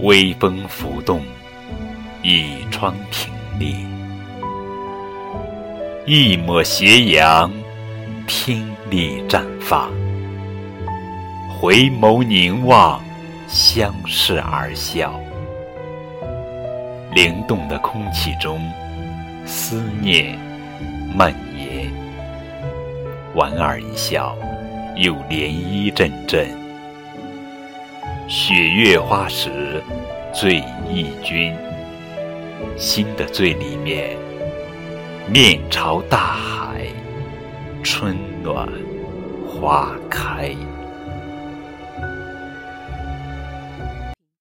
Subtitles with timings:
[0.00, 1.20] 微风拂动，
[2.22, 3.74] 倚窗停列，
[6.06, 7.52] 一抹斜阳，
[8.28, 9.90] 听力绽放。
[11.60, 13.02] 回眸凝望，
[13.48, 15.20] 相视而笑。
[17.12, 18.60] 灵动的空气中，
[19.44, 20.38] 思念
[21.12, 21.92] 蔓延。
[23.34, 24.36] 莞尔一笑，
[24.94, 26.67] 又涟漪阵阵。
[28.30, 29.82] 雪月花时，
[30.34, 31.56] 醉忆君。
[32.76, 34.18] 心的最里面，
[35.32, 36.82] 面朝大海，
[37.82, 38.68] 春暖
[39.46, 40.54] 花开。